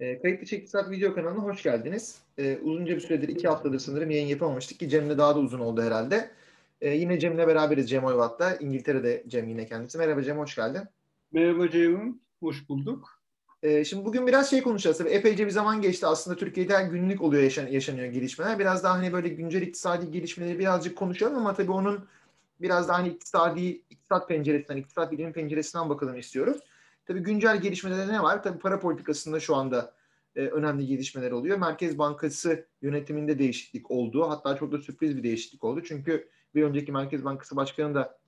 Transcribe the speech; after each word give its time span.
E, 0.00 0.18
Kayıtlı 0.22 0.46
Çektisat 0.46 0.90
video 0.90 1.14
kanalına 1.14 1.42
hoş 1.42 1.62
geldiniz. 1.62 2.18
E, 2.38 2.58
uzunca 2.58 2.94
bir 2.94 3.00
süredir, 3.00 3.28
iki 3.28 3.48
haftadır 3.48 3.78
sanırım 3.78 4.10
yayın 4.10 4.26
yapamamıştık 4.26 4.78
ki 4.78 4.88
Cem'le 4.88 5.18
daha 5.18 5.34
da 5.34 5.38
uzun 5.38 5.60
oldu 5.60 5.82
herhalde. 5.82 6.30
E, 6.80 6.90
yine 6.90 7.18
Cem'le 7.18 7.38
beraberiz 7.38 7.90
Cem 7.90 8.04
Oyvat'ta. 8.04 8.56
İngiltere'de 8.56 9.24
Cem 9.28 9.48
yine 9.48 9.66
kendisi. 9.66 9.98
Merhaba 9.98 10.22
Cem, 10.22 10.38
hoş 10.38 10.56
geldin. 10.56 10.82
Merhaba 11.32 11.70
Ceyhun, 11.70 12.20
hoş 12.40 12.68
bulduk. 12.68 13.20
E, 13.62 13.84
şimdi 13.84 14.04
bugün 14.04 14.26
biraz 14.26 14.50
şey 14.50 14.62
konuşacağız. 14.62 14.98
Tabii 14.98 15.08
epeyce 15.08 15.46
bir 15.46 15.50
zaman 15.50 15.80
geçti. 15.80 16.06
Aslında 16.06 16.36
Türkiye'de 16.36 16.88
günlük 16.90 17.22
oluyor 17.22 17.42
yaşan, 17.42 17.66
yaşanıyor 17.66 18.06
gelişmeler. 18.06 18.58
Biraz 18.58 18.84
daha 18.84 18.94
hani 18.94 19.12
böyle 19.12 19.28
güncel 19.28 19.62
iktisadi 19.62 20.10
gelişmeleri 20.10 20.58
birazcık 20.58 20.96
konuşalım 20.96 21.36
ama 21.36 21.54
tabii 21.54 21.72
onun 21.72 22.04
biraz 22.60 22.88
daha 22.88 22.98
hani 22.98 23.08
iktisadi, 23.08 23.60
iktisat 23.90 24.28
penceresinden, 24.28 24.76
iktisat 24.76 25.12
bilimi 25.12 25.32
penceresinden 25.32 25.88
bakalım 25.88 26.18
istiyoruz. 26.18 26.56
Tabii 27.06 27.20
güncel 27.20 27.60
gelişmelerde 27.60 28.12
ne 28.12 28.22
var? 28.22 28.42
Tabii 28.42 28.58
para 28.58 28.80
politikasında 28.80 29.40
şu 29.40 29.56
anda 29.56 29.94
e, 30.36 30.40
önemli 30.40 30.86
gelişmeler 30.86 31.30
oluyor. 31.30 31.58
Merkez 31.58 31.98
Bankası 31.98 32.66
yönetiminde 32.82 33.38
değişiklik 33.38 33.90
oldu. 33.90 34.30
Hatta 34.30 34.56
çok 34.56 34.72
da 34.72 34.78
sürpriz 34.78 35.16
bir 35.16 35.22
değişiklik 35.22 35.64
oldu. 35.64 35.82
Çünkü 35.84 36.28
bir 36.54 36.62
önceki 36.62 36.92
Merkez 36.92 37.24
Bankası 37.24 37.56
Başkanı 37.56 37.94
da 37.94 38.18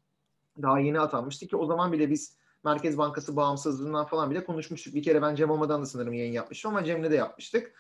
daha 0.63 0.79
yeni 0.81 1.01
atanmıştı 1.01 1.47
ki 1.47 1.57
o 1.57 1.67
zaman 1.67 1.93
bile 1.93 2.11
biz 2.11 2.37
Merkez 2.65 2.99
Bankası 2.99 3.37
bağımsızlığından 3.37 4.07
falan 4.07 4.31
bile 4.31 4.45
konuşmuştuk. 4.45 4.95
Bir 4.95 5.03
kere 5.03 5.23
ben 5.23 5.35
Cem 5.35 5.51
olmadan 5.51 5.83
da 5.83 5.87
sanırım 5.87 6.13
yayın 6.13 6.33
yapmıştım 6.33 6.71
ama 6.71 6.85
Cem'le 6.85 7.11
de 7.11 7.17
yapmıştık. 7.17 7.73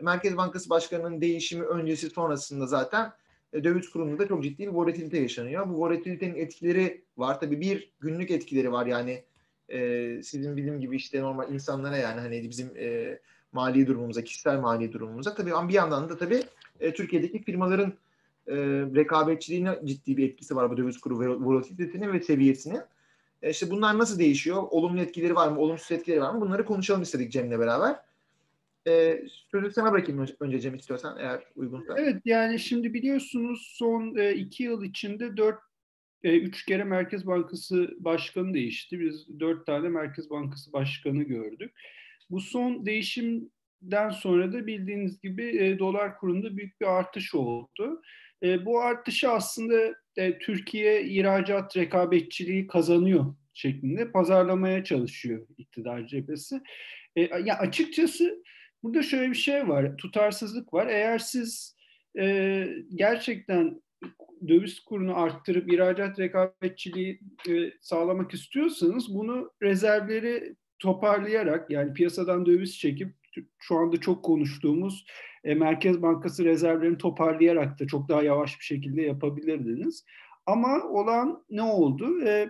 Merkez 0.00 0.36
Bankası 0.36 0.70
Başkanı'nın 0.70 1.20
değişimi 1.20 1.64
öncesi 1.64 2.10
sonrasında 2.10 2.66
zaten 2.66 3.12
e, 3.52 3.64
döviz 3.64 3.90
kurunda 3.90 4.18
da 4.18 4.28
çok 4.28 4.42
ciddi 4.42 4.62
bir 4.62 4.72
volatilite 4.72 5.18
yaşanıyor. 5.18 5.68
Bu 5.68 5.74
volatilitenin 5.74 6.34
etkileri 6.34 7.04
var. 7.16 7.40
Tabii 7.40 7.60
bir 7.60 7.92
günlük 8.00 8.30
etkileri 8.30 8.72
var 8.72 8.86
yani 8.86 9.24
e, 9.68 10.20
sizin 10.22 10.56
bildiğim 10.56 10.80
gibi 10.80 10.96
işte 10.96 11.22
normal 11.22 11.52
insanlara 11.52 11.96
yani 11.96 12.20
hani 12.20 12.50
bizim 12.50 12.76
e, 12.76 13.18
mali 13.52 13.86
durumumuza, 13.86 14.24
kişisel 14.24 14.58
mali 14.58 14.92
durumumuza 14.92 15.34
tabii 15.34 15.54
ama 15.54 15.68
bir 15.68 15.74
yandan 15.74 16.08
da 16.08 16.18
tabii 16.18 16.42
e, 16.80 16.94
Türkiye'deki 16.94 17.42
firmaların 17.42 17.92
e, 18.46 18.56
rekabetçiliğine 18.94 19.78
ciddi 19.84 20.16
bir 20.16 20.28
etkisi 20.28 20.56
var 20.56 20.70
bu 20.70 20.76
döviz 20.76 20.98
kuru 20.98 21.44
volatilitesinin 21.44 22.12
ve 22.12 22.20
seviyesinin. 22.20 22.80
E, 23.42 23.50
işte 23.50 23.70
bunlar 23.70 23.98
nasıl 23.98 24.18
değişiyor? 24.18 24.62
Olumlu 24.70 25.00
etkileri 25.00 25.34
var 25.34 25.48
mı? 25.48 25.60
Olumsuz 25.60 25.92
etkileri 25.92 26.20
var 26.20 26.34
mı? 26.34 26.40
Bunları 26.40 26.64
konuşalım 26.64 27.02
istedik 27.02 27.32
Cem'le 27.32 27.58
beraber. 27.58 27.96
E, 28.86 29.22
sözü 29.50 29.70
sana 29.70 29.92
bırakayım 29.92 30.26
önce 30.40 30.60
Cem 30.60 30.74
istiyorsan 30.74 31.18
eğer 31.18 31.42
uygunsa. 31.56 31.94
Evet 31.96 32.22
yani 32.24 32.58
şimdi 32.58 32.94
biliyorsunuz 32.94 33.72
son 33.78 34.16
e, 34.16 34.34
iki 34.34 34.62
yıl 34.62 34.82
içinde 34.82 35.36
dört 35.36 35.58
e, 36.26 36.38
üç 36.38 36.64
kere 36.64 36.84
Merkez 36.84 37.26
Bankası 37.26 37.90
Başkanı 37.98 38.54
değişti. 38.54 39.00
Biz 39.00 39.40
dört 39.40 39.66
tane 39.66 39.88
Merkez 39.88 40.30
Bankası 40.30 40.72
Başkanı 40.72 41.22
gördük. 41.22 41.72
Bu 42.30 42.40
son 42.40 42.86
değişimden 42.86 44.10
sonra 44.10 44.52
da 44.52 44.66
bildiğiniz 44.66 45.20
gibi 45.20 45.64
e, 45.64 45.78
dolar 45.78 46.18
kurunda 46.18 46.56
büyük 46.56 46.80
bir 46.80 46.86
artış 46.86 47.34
oldu. 47.34 48.02
E, 48.42 48.64
bu 48.64 48.80
artışı 48.80 49.30
aslında 49.30 49.94
e, 50.16 50.38
Türkiye 50.38 51.04
ihracat 51.04 51.76
rekabetçiliği 51.76 52.66
kazanıyor 52.66 53.34
şeklinde 53.54 54.12
pazarlamaya 54.12 54.84
çalışıyor 54.84 55.46
iktidar 55.58 56.06
cephesi. 56.06 56.60
E, 57.16 57.20
ya 57.20 57.58
açıkçası 57.58 58.42
burada 58.82 59.02
şöyle 59.02 59.30
bir 59.30 59.36
şey 59.36 59.68
var, 59.68 59.96
tutarsızlık 59.96 60.74
var. 60.74 60.86
Eğer 60.86 61.18
siz 61.18 61.76
e, 62.18 62.66
gerçekten 62.94 63.80
döviz 64.48 64.80
kurunu 64.80 65.16
arttırıp 65.16 65.72
ihracat 65.72 66.18
rekabetçiliği 66.18 67.20
e, 67.48 67.52
sağlamak 67.80 68.34
istiyorsanız 68.34 69.14
bunu 69.14 69.50
rezervleri 69.62 70.56
toparlayarak 70.78 71.70
yani 71.70 71.92
piyasadan 71.92 72.46
döviz 72.46 72.78
çekip 72.78 73.14
şu 73.58 73.76
anda 73.76 74.00
çok 74.00 74.24
konuştuğumuz 74.24 75.06
e, 75.44 75.54
Merkez 75.54 76.02
Bankası 76.02 76.44
rezervlerini 76.44 76.98
toparlayarak 76.98 77.80
da 77.80 77.86
çok 77.86 78.08
daha 78.08 78.22
yavaş 78.22 78.60
bir 78.60 78.64
şekilde 78.64 79.02
yapabilirdiniz. 79.02 80.04
Ama 80.46 80.82
olan 80.82 81.44
ne 81.50 81.62
oldu? 81.62 82.26
E, 82.26 82.48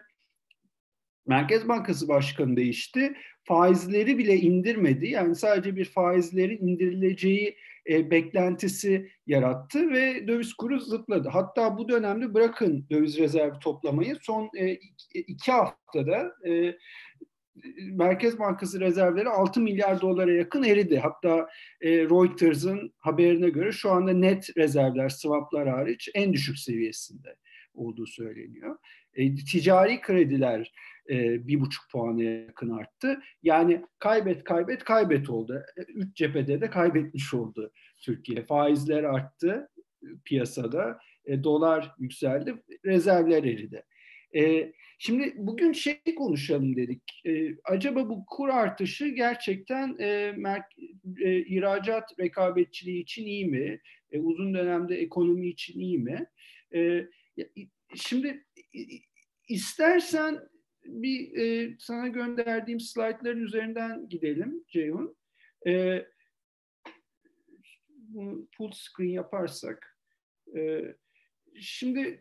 Merkez 1.27 1.69
Bankası 1.69 2.09
Başkanı 2.09 2.57
değişti. 2.57 3.17
Faizleri 3.45 4.19
bile 4.19 4.37
indirmedi. 4.37 5.07
Yani 5.07 5.35
sadece 5.35 5.77
bir 5.77 5.85
faizlerin 5.85 6.69
indirileceği 6.69 7.57
e, 7.91 8.11
beklentisi 8.11 9.11
yarattı 9.27 9.91
ve 9.91 10.29
döviz 10.29 10.55
kuru 10.55 10.81
zıpladı. 10.81 11.29
Hatta 11.29 11.79
bu 11.79 11.89
dönemde 11.89 12.35
bırakın 12.35 12.87
döviz 12.91 13.19
rezervi 13.19 13.59
toplamayı 13.59 14.17
son 14.23 14.51
e, 14.59 14.79
iki 15.15 15.53
haftada 15.53 16.33
e, 16.47 16.77
Merkez 17.93 18.39
Bankası 18.39 18.81
rezervleri 18.81 19.29
6 19.29 19.61
milyar 19.61 20.01
dolara 20.01 20.33
yakın 20.33 20.63
eridi. 20.63 20.99
Hatta 20.99 21.49
Reuters'ın 21.83 22.95
haberine 22.99 23.51
göre 23.51 23.73
şu 23.73 23.91
anda 23.91 24.13
net 24.13 24.57
rezervler, 24.57 25.09
swaplar 25.09 25.69
hariç 25.69 26.09
en 26.15 26.33
düşük 26.33 26.59
seviyesinde 26.59 27.37
olduğu 27.75 28.07
söyleniyor. 28.07 28.79
Ticari 29.53 30.01
krediler 30.01 30.73
e, 31.11 31.49
bir 31.49 31.61
buçuk 31.61 31.91
puana 31.91 32.23
yakın 32.23 32.71
arttı. 32.71 33.21
Yani 33.43 33.85
kaybet 33.99 34.45
kaybet 34.45 34.85
kaybet 34.85 35.31
oldu. 35.31 35.63
E, 35.77 35.81
üç 35.83 36.17
cephede 36.17 36.61
de 36.61 36.71
kaybetmiş 36.71 37.35
oldu 37.35 37.73
Türkiye. 38.01 38.47
Faizler 38.47 39.05
arttı 39.05 39.69
piyasada, 40.25 40.99
e, 41.25 41.45
dolar 41.45 41.95
yükseldi, 41.99 42.55
rezervler 42.85 43.45
eridi. 43.45 43.83
E, 44.37 44.73
şimdi 44.99 45.35
bugün 45.37 45.73
şey 45.73 46.01
konuşalım 46.19 46.77
dedik. 46.77 47.03
E, 47.27 47.57
acaba 47.65 48.09
bu 48.09 48.27
kur 48.27 48.49
artışı 48.49 49.09
gerçekten 49.09 49.97
e, 49.99 50.07
mer- 50.37 50.95
e, 51.21 51.39
ihracat 51.39 52.21
rekabetçiliği 52.21 53.03
için 53.03 53.27
iyi 53.27 53.47
mi? 53.47 53.81
E, 54.13 54.19
uzun 54.19 54.55
dönemde 54.55 54.97
ekonomi 54.97 55.49
için 55.49 55.81
iyi 55.81 55.99
mi? 55.99 56.27
E, 56.75 57.07
şimdi 57.95 58.45
istersen 59.49 60.41
bir 60.89 61.37
e, 61.37 61.77
sana 61.79 62.09
gönderdiğim 62.09 62.81
slaytların 62.81 63.43
üzerinden 63.43 64.09
gidelim 64.09 64.65
Ceyhun. 64.69 65.17
E, 65.67 66.05
bunu 67.99 68.49
full 68.57 68.71
screen 68.73 69.11
yaparsak. 69.11 69.99
E, 70.57 70.83
şimdi 71.61 72.21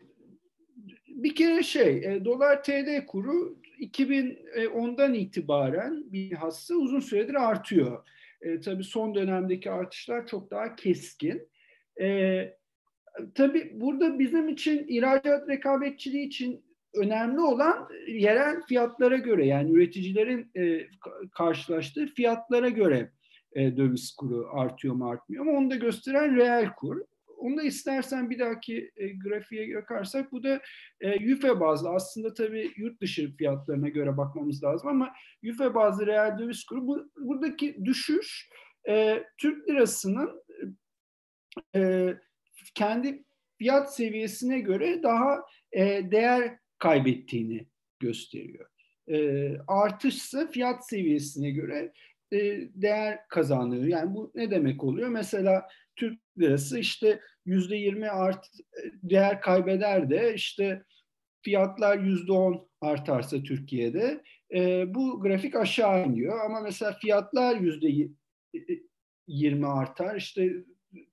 bir 1.08 1.34
kere 1.34 1.62
şey, 1.62 2.04
e, 2.04 2.24
dolar 2.24 2.62
TL 2.62 3.06
kuru 3.06 3.58
2010'dan 3.80 5.14
itibaren 5.14 6.12
bir 6.12 6.32
hassa 6.32 6.74
uzun 6.74 7.00
süredir 7.00 7.34
artıyor. 7.34 8.08
E, 8.40 8.60
tabii 8.60 8.84
son 8.84 9.14
dönemdeki 9.14 9.70
artışlar 9.70 10.26
çok 10.26 10.50
daha 10.50 10.76
keskin. 10.76 11.48
E, 12.00 12.40
tabii 13.34 13.70
burada 13.80 14.18
bizim 14.18 14.48
için 14.48 14.86
ihracat 14.88 15.48
rekabetçiliği 15.48 16.26
için 16.26 16.65
önemli 16.96 17.40
olan 17.40 17.88
yerel 18.08 18.62
fiyatlara 18.62 19.16
göre 19.16 19.46
yani 19.46 19.72
üreticilerin 19.72 20.50
e, 20.56 20.86
karşılaştığı 21.32 22.06
fiyatlara 22.06 22.68
göre 22.68 23.10
e, 23.52 23.76
döviz 23.76 24.14
kuru 24.16 24.48
artıyor 24.52 24.94
mu 24.94 25.10
artmıyor 25.10 25.44
mu 25.44 25.56
onu 25.56 25.70
da 25.70 25.74
gösteren 25.76 26.36
reel 26.36 26.72
kur. 26.72 27.00
Onu 27.36 27.56
da 27.56 27.62
istersen 27.62 28.30
bir 28.30 28.38
dahaki 28.38 28.90
e, 28.96 29.08
grafiğe 29.08 29.76
bakarsak 29.76 30.32
bu 30.32 30.42
da 30.42 30.60
yüfe 31.20 31.60
bazlı 31.60 31.90
aslında 31.90 32.34
tabii 32.34 32.72
yurt 32.76 33.00
dışı 33.00 33.36
fiyatlarına 33.36 33.88
göre 33.88 34.16
bakmamız 34.16 34.64
lazım 34.64 34.88
ama 34.88 35.12
yüfe 35.42 35.74
bazlı 35.74 36.06
reel 36.06 36.38
döviz 36.38 36.64
kuru 36.64 36.86
bu, 36.86 37.10
buradaki 37.16 37.84
düşüş 37.84 38.50
Türk 39.38 39.68
lirasının 39.68 40.42
kendi 42.74 43.24
fiyat 43.58 43.94
seviyesine 43.94 44.60
göre 44.60 45.02
daha 45.02 45.42
değer 46.02 46.58
kaybettiğini 46.78 47.66
gösteriyor. 48.00 48.66
E, 49.08 49.50
artışsa 49.66 50.46
fiyat 50.46 50.88
seviyesine 50.88 51.50
göre 51.50 51.92
e, 52.32 52.38
değer 52.74 53.18
kazanıyor. 53.28 53.84
Yani 53.84 54.14
bu 54.14 54.32
ne 54.34 54.50
demek 54.50 54.84
oluyor? 54.84 55.08
Mesela 55.08 55.68
Türk 55.96 56.20
lirası 56.38 56.78
işte 56.78 57.20
yüzde 57.44 57.76
yirmi 57.76 58.08
art 58.08 58.46
değer 59.02 59.40
kaybeder 59.40 60.10
de 60.10 60.34
işte 60.34 60.82
fiyatlar 61.42 61.98
yüzde 61.98 62.32
on 62.32 62.68
artarsa 62.80 63.42
Türkiye'de 63.42 64.22
e, 64.54 64.94
bu 64.94 65.20
grafik 65.20 65.56
aşağı 65.56 66.06
iniyor. 66.06 66.44
Ama 66.44 66.60
mesela 66.60 66.92
fiyatlar 67.02 67.56
yüzde 67.56 68.08
yirmi 69.26 69.66
artar 69.66 70.16
işte 70.16 70.52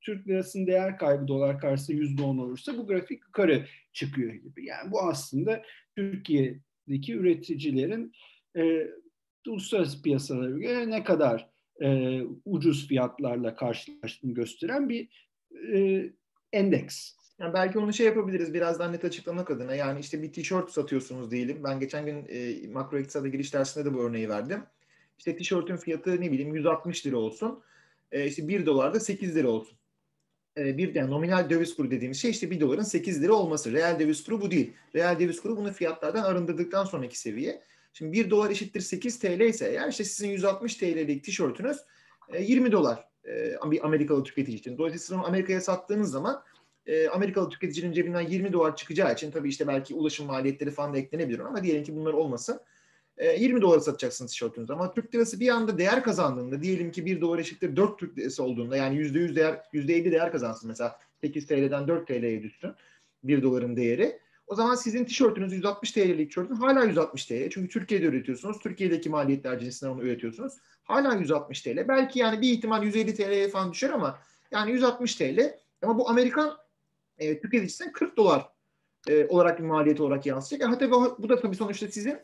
Türk 0.01 0.27
lirasının 0.27 0.67
değer 0.67 0.97
kaybı 0.97 1.27
dolar 1.27 1.59
karşısında 1.59 1.97
yüzde 1.97 2.21
on 2.21 2.37
olursa 2.37 2.77
bu 2.77 2.87
grafik 2.87 3.23
yukarı 3.25 3.65
çıkıyor 3.93 4.33
gibi. 4.33 4.65
Yani 4.65 4.91
bu 4.91 5.01
aslında 5.01 5.63
Türkiye'deki 5.95 7.13
üreticilerin 7.13 8.13
e, 8.57 8.87
uluslararası 9.47 10.01
piyasalara 10.01 10.49
göre 10.49 10.89
ne 10.89 11.03
kadar 11.03 11.49
e, 11.81 12.21
ucuz 12.45 12.87
fiyatlarla 12.87 13.55
karşılaştığını 13.55 14.33
gösteren 14.33 14.89
bir 14.89 15.09
e, 15.73 16.09
endeks. 16.53 17.13
Yani 17.39 17.53
belki 17.53 17.79
onu 17.79 17.93
şey 17.93 18.05
yapabiliriz 18.05 18.53
birazdan 18.53 18.93
net 18.93 19.05
açıklamak 19.05 19.51
adına. 19.51 19.75
Yani 19.75 19.99
işte 19.99 20.21
bir 20.21 20.33
tişört 20.33 20.71
satıyorsunuz 20.71 21.31
diyelim. 21.31 21.63
Ben 21.63 21.79
geçen 21.79 22.05
gün 22.05 22.25
e, 22.29 22.67
makro 22.67 22.99
iktisada 22.99 23.27
giriş 23.27 23.53
dersinde 23.53 23.85
de 23.85 23.93
bu 23.93 24.01
örneği 24.01 24.29
verdim 24.29 24.63
işte 25.17 25.37
tişörtün 25.37 25.77
fiyatı 25.77 26.21
ne 26.21 26.31
bileyim 26.31 26.55
160 26.55 27.05
lira 27.05 27.17
olsun. 27.17 27.63
E, 28.13 28.27
işte 28.27 28.47
1 28.47 28.65
dolar 28.65 28.93
da 28.93 28.99
8 28.99 29.35
lira 29.35 29.47
olsun. 29.47 29.77
E, 30.57 30.77
bir 30.77 30.95
yani 30.95 31.11
nominal 31.11 31.49
döviz 31.49 31.75
kuru 31.75 31.91
dediğimiz 31.91 32.21
şey 32.21 32.31
işte 32.31 32.51
1 32.51 32.59
doların 32.59 32.83
8 32.83 33.23
lira 33.23 33.33
olması. 33.33 33.73
Reel 33.73 33.99
döviz 33.99 34.23
kuru 34.23 34.41
bu 34.41 34.51
değil. 34.51 34.73
Reel 34.95 35.19
döviz 35.19 35.41
kuru 35.41 35.57
bunu 35.57 35.73
fiyatlardan 35.73 36.23
arındırdıktan 36.23 36.85
sonraki 36.85 37.19
seviye. 37.19 37.61
Şimdi 37.93 38.11
1 38.11 38.29
dolar 38.29 38.49
eşittir 38.49 38.81
8 38.81 39.19
TL 39.19 39.41
ise 39.41 39.69
eğer 39.69 39.89
işte 39.89 40.03
sizin 40.03 40.29
160 40.29 40.75
TL'lik 40.75 41.23
tişörtünüz 41.23 41.77
20 42.39 42.69
e, 42.69 42.71
dolar 42.71 43.07
e, 43.27 43.55
bir 43.71 43.85
Amerikalı 43.85 44.23
tüketici 44.23 44.57
için. 44.57 44.77
Dolayısıyla 44.77 45.23
Amerika'ya 45.23 45.61
sattığınız 45.61 46.11
zaman 46.11 46.43
e, 46.85 47.07
Amerikalı 47.07 47.49
tüketicinin 47.49 47.91
cebinden 47.91 48.21
20 48.21 48.53
dolar 48.53 48.75
çıkacağı 48.75 49.13
için 49.13 49.31
tabii 49.31 49.49
işte 49.49 49.67
belki 49.67 49.95
ulaşım 49.95 50.25
maliyetleri 50.25 50.71
falan 50.71 50.93
da 50.93 50.97
eklenebilir 50.97 51.39
ama 51.39 51.63
diyelim 51.63 51.83
ki 51.83 51.95
bunlar 51.95 52.13
olmasın. 52.13 52.59
20 53.31 53.61
dolara 53.61 53.79
satacaksınız 53.79 54.31
tişörtünüzü 54.31 54.73
ama 54.73 54.93
Türk 54.93 55.15
lirası 55.15 55.39
bir 55.39 55.49
anda 55.49 55.77
değer 55.77 56.03
kazandığında 56.03 56.61
diyelim 56.61 56.91
ki 56.91 57.05
1 57.05 57.21
dolar 57.21 57.39
eşittir 57.39 57.75
4 57.75 57.99
Türk 57.99 58.17
lirası 58.17 58.43
olduğunda 58.43 58.77
yani 58.77 58.95
%100 58.97 59.35
değer 59.35 59.61
%50 59.73 60.11
değer 60.11 60.31
kazansın 60.31 60.69
mesela 60.69 60.99
8 61.21 61.47
TL'den 61.47 61.87
4 61.87 62.07
TL'ye 62.07 62.43
düşsün 62.43 62.71
1 63.23 63.43
doların 63.43 63.75
değeri. 63.75 64.19
O 64.47 64.55
zaman 64.55 64.75
sizin 64.75 65.05
tişörtünüz 65.05 65.53
160 65.53 65.91
TL'lik 65.91 66.29
tişörtün 66.29 66.55
hala 66.55 66.83
160 66.83 67.25
TL. 67.25 67.49
Çünkü 67.49 67.69
Türkiye'de 67.69 68.05
üretiyorsunuz. 68.05 68.59
Türkiye'deki 68.59 69.09
maliyetler 69.09 69.59
cinsinden 69.59 69.91
onu 69.91 70.03
üretiyorsunuz. 70.03 70.53
Hala 70.83 71.15
160 71.15 71.61
TL. 71.61 71.87
Belki 71.87 72.19
yani 72.19 72.41
bir 72.41 72.49
ihtimal 72.51 72.83
150 72.83 73.15
TL'ye 73.15 73.49
falan 73.49 73.71
düşer 73.71 73.89
ama 73.89 74.19
yani 74.51 74.71
160 74.71 75.15
TL. 75.15 75.59
Ama 75.81 75.97
bu 75.97 76.09
Amerikan 76.09 76.57
e, 77.17 77.39
tüketicisine 77.39 77.91
40 77.91 78.17
dolar 78.17 78.49
e, 79.07 79.25
olarak 79.25 79.59
bir 79.59 79.63
maliyet 79.63 79.99
olarak 79.99 80.25
yansıyacak. 80.25 80.69
Yani 80.69 80.77
tabii 80.79 80.91
bu 81.19 81.29
da 81.29 81.39
tabii 81.39 81.55
sonuçta 81.55 81.87
sizin 81.87 82.17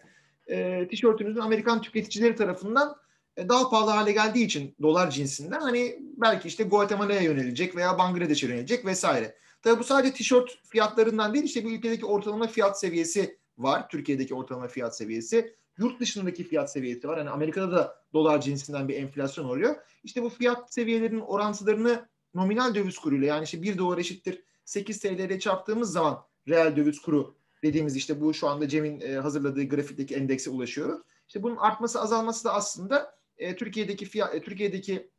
e, 0.49 0.87
tişörtünüzün 0.87 1.39
Amerikan 1.39 1.81
tüketicileri 1.81 2.35
tarafından 2.35 2.95
e, 3.37 3.49
daha 3.49 3.69
pahalı 3.69 3.91
hale 3.91 4.11
geldiği 4.11 4.45
için 4.45 4.75
dolar 4.81 5.11
cinsinden 5.11 5.59
hani 5.59 5.99
belki 5.99 6.47
işte 6.47 6.63
Guatemala'ya 6.63 7.21
yönelecek 7.21 7.75
veya 7.75 7.97
Bangladeş'e 7.97 8.47
yönelecek 8.47 8.85
vesaire. 8.85 9.35
Tabii 9.61 9.79
bu 9.79 9.83
sadece 9.83 10.13
tişört 10.13 10.59
fiyatlarından 10.63 11.33
değil 11.33 11.45
işte 11.45 11.65
bir 11.65 11.77
ülkedeki 11.77 12.05
ortalama 12.05 12.47
fiyat 12.47 12.79
seviyesi 12.79 13.37
var. 13.57 13.89
Türkiye'deki 13.89 14.35
ortalama 14.35 14.67
fiyat 14.67 14.97
seviyesi. 14.97 15.55
Yurt 15.77 15.99
dışındaki 15.99 16.43
fiyat 16.43 16.71
seviyesi 16.71 17.07
var. 17.07 17.17
Hani 17.17 17.29
Amerika'da 17.29 17.71
da 17.71 18.03
dolar 18.13 18.41
cinsinden 18.41 18.87
bir 18.87 18.95
enflasyon 18.95 19.45
oluyor. 19.45 19.75
İşte 20.03 20.23
bu 20.23 20.29
fiyat 20.29 20.73
seviyelerinin 20.73 21.21
orantılarını 21.21 22.05
nominal 22.33 22.75
döviz 22.75 22.97
kuruyla 22.97 23.27
yani 23.27 23.43
işte 23.43 23.61
1 23.61 23.77
dolar 23.77 23.97
eşittir 23.97 24.43
8 24.65 24.99
TL 24.99 25.05
ile 25.05 25.39
çarptığımız 25.39 25.91
zaman 25.91 26.25
reel 26.47 26.75
döviz 26.75 27.01
kuru 27.01 27.35
dediğimiz 27.63 27.95
işte 27.95 28.21
bu 28.21 28.33
şu 28.33 28.47
anda 28.47 28.67
Cem'in 28.67 29.01
e, 29.01 29.13
hazırladığı 29.13 29.63
grafikteki 29.63 30.15
endekse 30.15 30.49
ulaşıyoruz. 30.49 31.01
İşte 31.27 31.43
bunun 31.43 31.55
artması 31.55 32.01
azalması 32.01 32.45
da 32.45 32.53
aslında 32.53 33.15
e, 33.37 33.55
Türkiye'deki 33.55 34.05
fiyat 34.05 34.35
e, 34.35 34.41
Türkiye'deki 34.41 35.09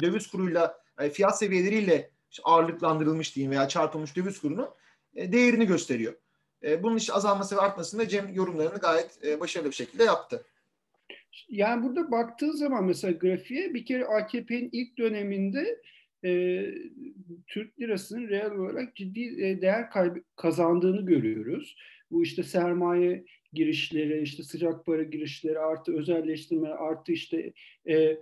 döviz 0.00 0.26
kuruyla 0.26 0.78
fiyat 1.12 1.38
seviyeleriyle 1.38 2.10
ağırlıklandırılmış 2.44 3.36
diyeyim 3.36 3.50
veya 3.50 3.68
çarpılmış 3.68 4.16
döviz 4.16 4.40
kurunun 4.40 4.68
değerini 5.16 5.66
gösteriyor. 5.66 6.14
Bunun 6.82 6.96
işte 6.96 7.12
azalması 7.12 7.56
ve 7.56 7.60
artmasında 7.60 8.08
Cem 8.08 8.34
yorumlarını 8.34 8.78
gayet 8.78 9.40
başarılı 9.40 9.70
bir 9.70 9.74
şekilde 9.74 10.04
yaptı. 10.04 10.44
Yani 11.48 11.82
burada 11.82 12.10
baktığı 12.10 12.52
zaman 12.52 12.84
mesela 12.84 13.12
grafiğe 13.12 13.74
bir 13.74 13.86
kere 13.86 14.04
AKP'nin 14.04 14.68
ilk 14.72 14.98
döneminde 14.98 15.82
e, 16.24 16.64
Türk 17.46 17.80
lirasının 17.80 18.28
reel 18.28 18.50
olarak 18.50 18.96
ciddi 18.96 19.44
e, 19.44 19.60
değer 19.62 19.90
kaybı, 19.90 20.22
kazandığını 20.36 21.06
görüyoruz. 21.06 21.76
Bu 22.10 22.22
işte 22.22 22.42
sermaye 22.42 23.24
girişleri, 23.52 24.22
işte 24.22 24.42
sıcak 24.42 24.86
para 24.86 25.02
girişleri, 25.02 25.58
artı 25.58 25.96
özelleştirme, 25.98 26.68
artı 26.68 27.12
işte 27.12 27.52
e, 27.88 28.18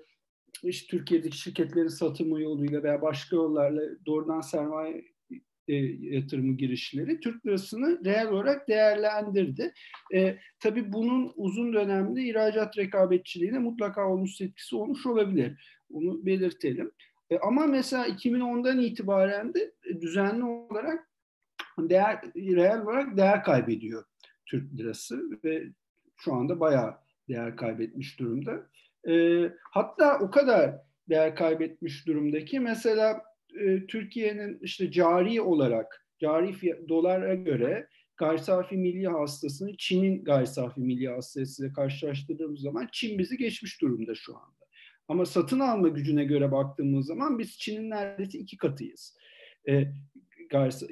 işte 0.62 0.96
Türkiye'deki 0.96 1.38
şirketlerin 1.38 1.88
satımı 1.88 2.40
yoluyla 2.42 2.82
veya 2.82 3.02
başka 3.02 3.36
yollarla 3.36 3.82
doğrudan 4.06 4.40
sermaye 4.40 5.04
e, 5.68 5.74
yatırımı 6.00 6.56
girişleri 6.56 7.20
Türk 7.20 7.46
lirasını 7.46 8.04
reel 8.04 8.28
olarak 8.28 8.68
değerlendirdi. 8.68 9.72
E, 10.14 10.38
tabii 10.60 10.92
bunun 10.92 11.32
uzun 11.36 11.72
dönemde 11.72 12.22
ihracat 12.22 12.78
rekabetçiliğine 12.78 13.58
mutlaka 13.58 14.08
olumsuz 14.08 14.40
etkisi 14.40 14.76
olmuş 14.76 15.06
olabilir. 15.06 15.52
Onu 15.90 16.26
belirtelim. 16.26 16.90
E, 17.30 17.38
ama 17.38 17.66
mesela 17.66 18.06
2010'dan 18.08 18.80
itibaren 18.80 19.54
de 19.54 19.72
düzenli 20.00 20.44
olarak 20.44 21.08
değer 21.78 22.20
reel 22.36 22.82
olarak 22.82 23.16
değer 23.16 23.44
kaybediyor 23.44 24.04
Türk 24.46 24.78
lirası 24.78 25.40
ve 25.44 25.62
şu 26.16 26.34
anda 26.34 26.60
bayağı 26.60 26.94
değer 27.28 27.56
kaybetmiş 27.56 28.18
durumda. 28.18 28.66
E, 29.08 29.42
hatta 29.70 30.18
o 30.18 30.30
kadar 30.30 30.74
değer 31.08 31.36
kaybetmiş 31.36 32.06
durumdaki 32.06 32.60
mesela 32.60 33.22
e, 33.60 33.86
Türkiye'nin 33.86 34.58
işte 34.62 34.90
cari 34.90 35.40
olarak 35.40 36.06
cari 36.18 36.52
fiyat, 36.52 36.88
dolara 36.88 37.34
göre 37.34 37.88
gayri 38.16 38.38
safi 38.38 38.76
milli 38.76 39.08
hastasını 39.08 39.76
Çin'in 39.76 40.24
gayri 40.24 40.46
safi 40.46 40.80
milli 40.80 41.08
hastasıyla 41.08 41.72
karşılaştırdığımız 41.72 42.60
zaman 42.60 42.88
Çin 42.92 43.18
bizi 43.18 43.36
geçmiş 43.36 43.80
durumda 43.80 44.14
şu 44.14 44.36
anda. 44.36 44.65
Ama 45.08 45.26
satın 45.26 45.60
alma 45.60 45.88
gücüne 45.88 46.24
göre 46.24 46.52
baktığımız 46.52 47.06
zaman 47.06 47.38
biz 47.38 47.58
Çin'in 47.58 47.90
neredeyse 47.90 48.38
iki 48.38 48.56
katıyız. 48.56 49.16
E, 49.68 49.92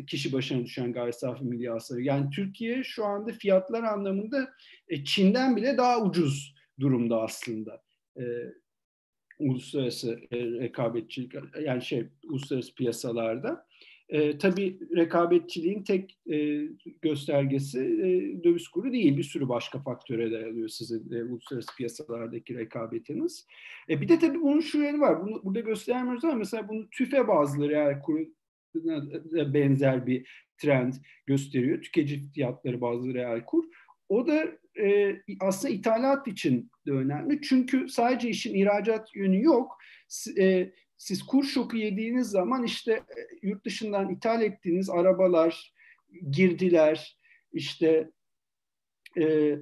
kişi 0.06 0.32
başına 0.32 0.64
düşen 0.64 0.92
gayri 0.92 1.12
safi 1.12 1.44
milli 1.44 1.68
hasılı. 1.68 2.02
Yani 2.02 2.30
Türkiye 2.30 2.84
şu 2.84 3.04
anda 3.04 3.32
fiyatlar 3.32 3.82
anlamında 3.82 4.50
e, 4.88 5.04
Çin'den 5.04 5.56
bile 5.56 5.76
daha 5.76 6.02
ucuz 6.02 6.54
durumda 6.80 7.22
aslında. 7.22 7.82
E, 8.18 8.22
uluslararası 9.38 10.20
e, 10.30 10.36
rekabetçilik 10.38 11.32
yani 11.60 11.82
şey 11.82 12.08
uluslararası 12.28 12.74
piyasalarda. 12.74 13.66
E, 14.08 14.38
tabii 14.38 14.78
rekabetçiliğin 14.96 15.82
tek 15.82 16.18
e, 16.32 16.68
göstergesi 17.02 17.80
e, 17.80 18.44
döviz 18.44 18.68
kuru 18.68 18.92
değil. 18.92 19.16
Bir 19.16 19.22
sürü 19.22 19.48
başka 19.48 19.78
faktöre 19.82 20.32
dayanıyor 20.32 20.68
sizin 20.68 21.12
e, 21.12 21.24
uluslararası 21.24 21.76
piyasalardaki 21.76 22.58
rekabetiniz. 22.58 23.46
E, 23.88 24.00
bir 24.00 24.08
de 24.08 24.18
tabii 24.18 24.42
bunun 24.42 24.60
şu 24.60 24.82
yeri 24.82 25.00
var. 25.00 25.26
Bunu 25.26 25.44
burada 25.44 25.60
göstermiyoruz 25.60 26.24
ama 26.24 26.34
mesela 26.34 26.68
bunu 26.68 26.90
tüfe 26.90 27.28
bazlı 27.28 27.68
reel 27.68 28.00
kuru 28.02 28.18
benzer 29.54 30.06
bir 30.06 30.28
trend 30.58 30.92
gösteriyor. 31.26 31.82
Tüketici 31.82 32.32
fiyatları 32.34 32.80
bazı 32.80 33.14
reel 33.14 33.44
kur. 33.44 33.64
O 34.08 34.26
da 34.26 34.44
e, 34.80 35.16
aslında 35.40 35.74
ithalat 35.74 36.28
için 36.28 36.70
de 36.86 36.92
önemli. 36.92 37.40
Çünkü 37.42 37.88
sadece 37.88 38.28
işin 38.28 38.54
ihracat 38.54 39.16
yönü 39.16 39.42
yok. 39.42 39.78
E, 40.38 40.72
siz 40.96 41.22
kur 41.22 41.44
şoku 41.44 41.76
yediğiniz 41.76 42.26
zaman 42.26 42.64
işte 42.64 42.92
e, 42.92 43.20
yurt 43.42 43.64
dışından 43.64 44.10
ithal 44.10 44.42
ettiğiniz 44.42 44.90
arabalar, 44.90 45.74
girdiler, 46.30 47.18
işte 47.52 48.10
e, 49.18 49.56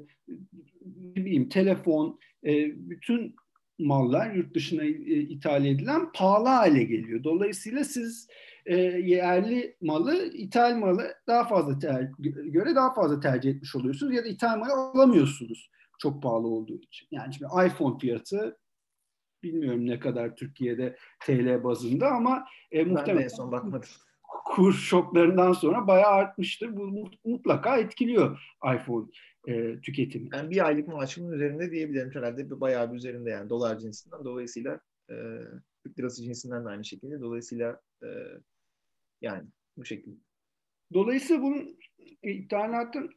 bileyim 0.85 1.49
telefon, 1.49 2.19
e, 2.47 2.53
bütün 2.91 3.37
mallar 3.79 4.35
yurt 4.35 4.55
dışına 4.55 4.85
e, 4.85 5.21
ithal 5.21 5.65
edilen 5.65 6.13
pahalı 6.13 6.49
hale 6.49 6.85
geliyor. 6.85 7.25
Dolayısıyla 7.25 7.85
siz 7.85 8.29
e, 8.67 8.77
yerli 8.77 9.77
malı, 9.81 10.25
ithal 10.25 10.77
malı 10.77 11.15
daha 11.27 11.45
fazla 11.45 11.79
ter, 11.79 12.11
göre 12.19 12.75
daha 12.75 12.95
fazla 12.95 13.21
tercih 13.21 13.51
etmiş 13.51 13.77
oluyorsunuz 13.77 14.15
ya 14.15 14.25
da 14.25 14.29
ithal 14.29 14.59
malı 14.59 14.73
alamıyorsunuz 14.73 15.71
çok 15.99 16.23
pahalı 16.23 16.49
olduğu 16.49 16.79
için. 16.79 17.09
Yani 17.11 17.35
şimdi 17.35 17.51
iPhone 17.67 17.99
fiyatı 17.99 18.59
bilmiyorum 19.43 19.87
ne 19.87 19.99
kadar 19.99 20.37
Türkiye'de 20.37 20.97
TL 21.21 21.65
bazında 21.65 22.09
ama 22.11 22.45
e, 22.71 22.85
muhtemelen 22.85 23.29
son 23.29 23.53
bakmadım. 23.53 23.89
kur 24.45 24.73
şoklarından 24.73 25.53
sonra 25.53 25.87
bayağı 25.87 26.11
artmıştır. 26.11 26.77
Bu 26.77 27.11
mutlaka 27.25 27.79
etkiliyor 27.79 28.41
iPhone 28.75 29.07
e, 29.49 29.81
tüketimi. 29.81 30.29
Yani 30.33 30.51
bir 30.51 30.67
aylık 30.67 30.89
maaşımın 30.89 31.33
üzerinde 31.33 31.71
diyebilirim 31.71 32.11
herhalde 32.15 32.51
bir 32.51 32.61
bayağı 32.61 32.93
bir 32.93 32.97
üzerinde 32.97 33.31
yani 33.31 33.51
dolar 33.51 33.79
cinsinden. 33.79 34.25
Dolayısıyla 34.25 34.81
e, 35.11 35.15
Türk 35.85 35.99
lirası 35.99 36.23
cinsinden 36.23 36.65
de 36.65 36.69
aynı 36.69 36.85
şekilde. 36.85 37.21
Dolayısıyla 37.21 37.81
e, 38.03 38.09
yani 39.21 39.43
bu 39.77 39.85
şekilde. 39.85 40.17
Dolayısıyla 40.95 41.43
bunun 41.43 41.79
ithalatın 42.23 43.11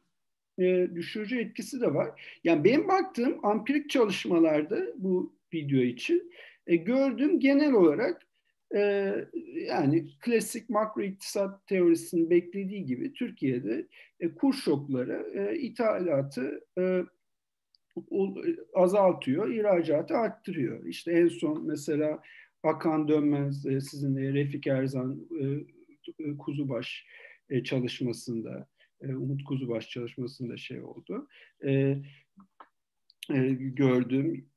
e, 0.58 0.88
düşürücü 0.94 1.38
etkisi 1.38 1.80
de 1.80 1.94
var. 1.94 2.38
Yani 2.44 2.64
benim 2.64 2.88
baktığım 2.88 3.44
ampirik 3.46 3.90
çalışmalarda 3.90 4.86
bu 4.96 5.35
video 5.56 5.80
için 5.80 6.32
e, 6.66 6.76
gördüğüm 6.76 7.40
genel 7.40 7.72
olarak 7.72 8.22
e, 8.74 8.80
yani 9.66 10.08
klasik 10.20 10.70
makro 10.70 11.02
iktisat 11.02 11.66
teorisinin 11.66 12.30
beklediği 12.30 12.84
gibi 12.84 13.12
Türkiye'de 13.12 13.86
e, 14.20 14.34
kur 14.34 14.54
şokları 14.54 15.32
e, 15.34 15.58
ithalatı 15.58 16.60
e, 16.78 17.02
azaltıyor, 18.74 19.50
ihracatı 19.50 20.16
arttırıyor. 20.16 20.86
İşte 20.86 21.12
en 21.12 21.28
son 21.28 21.66
mesela 21.66 22.22
Hakan 22.62 23.08
Dönmez, 23.08 23.66
e, 23.66 23.80
sizin 23.80 24.16
Refik 24.16 24.66
Erzan, 24.66 25.28
e, 25.40 25.44
e 26.24 26.36
Kuzubaş 26.36 27.06
e, 27.50 27.64
çalışmasında, 27.64 28.68
e, 29.00 29.14
Umut 29.14 29.44
Kuzubaş 29.44 29.88
çalışmasında 29.88 30.56
şey 30.56 30.82
oldu. 30.82 31.28
E, 31.64 31.70
e, 33.34 33.48
gördüğüm 33.58 34.48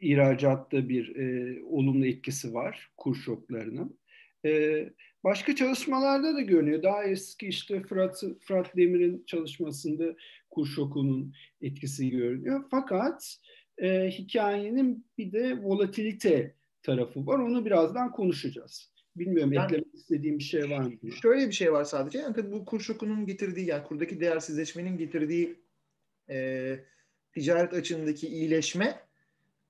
ihracatta 0.00 0.88
bir 0.88 1.16
e, 1.16 1.58
olumlu 1.64 2.06
etkisi 2.06 2.54
var 2.54 2.90
kur 2.96 3.16
şoklarının. 3.16 3.98
E, 4.44 4.84
başka 5.24 5.56
çalışmalarda 5.56 6.34
da 6.34 6.40
görünüyor. 6.40 6.82
Daha 6.82 7.04
eski 7.04 7.46
işte 7.46 7.82
Fırat, 7.82 8.24
Fırat 8.40 8.76
Demir'in 8.76 9.24
çalışmasında 9.26 10.16
kur 10.50 10.66
şokunun 10.66 11.34
etkisi 11.60 12.10
görünüyor. 12.10 12.64
Fakat 12.70 13.36
e, 13.78 14.10
hikayenin 14.10 15.06
bir 15.18 15.32
de 15.32 15.62
volatilite 15.62 16.54
tarafı 16.82 17.26
var. 17.26 17.38
Onu 17.38 17.64
birazdan 17.64 18.12
konuşacağız. 18.12 18.90
Bilmiyorum 19.16 19.52
yani, 19.52 19.64
eklemek 19.64 19.94
istediğim 19.94 20.38
bir 20.38 20.44
şey 20.44 20.70
var 20.70 20.78
mı? 20.78 21.12
Şöyle 21.22 21.46
bir 21.46 21.52
şey 21.52 21.72
var 21.72 21.84
sadece. 21.84 22.18
Yani 22.18 22.52
bu 22.52 22.64
kur 22.64 22.80
şokunun 22.80 23.26
getirdiği 23.26 23.66
yani 23.66 23.84
kurdaki 23.84 24.20
değersizleşmenin 24.20 24.98
getirdiği 24.98 25.56
e, 26.30 26.78
ticaret 27.32 27.74
açığındaki 27.74 28.28
iyileşme 28.28 29.09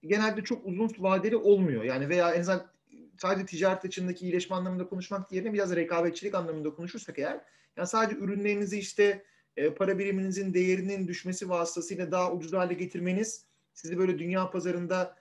genelde 0.02 0.44
çok 0.44 0.66
uzun 0.66 0.90
vadeli 0.98 1.36
olmuyor. 1.36 1.84
Yani 1.84 2.08
veya 2.08 2.34
en 2.34 2.40
azından 2.40 2.70
sadece 3.18 3.46
ticaret 3.46 3.84
açığındaki 3.84 4.24
iyileşme 4.24 4.56
anlamında 4.56 4.88
konuşmak 4.88 5.32
yerine 5.32 5.52
biraz 5.52 5.76
rekabetçilik 5.76 6.34
anlamında 6.34 6.74
konuşursak 6.74 7.18
eğer 7.18 7.40
yani 7.76 7.88
sadece 7.88 8.20
ürünlerinizi 8.20 8.78
işte 8.78 9.24
e, 9.56 9.74
para 9.74 9.98
biriminizin 9.98 10.54
değerinin 10.54 11.08
düşmesi 11.08 11.48
vasıtasıyla 11.48 12.10
daha 12.10 12.32
ucuz 12.32 12.52
hale 12.52 12.74
getirmeniz 12.74 13.44
sizi 13.74 13.98
böyle 13.98 14.18
dünya 14.18 14.50
pazarında 14.50 15.16